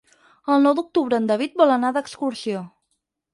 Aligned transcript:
El 0.53 0.63
nou 0.67 0.73
d'octubre 0.79 1.19
en 1.23 1.27
David 1.33 1.59
vol 1.63 1.75
anar 1.75 1.93
d'excursió. 1.99 2.65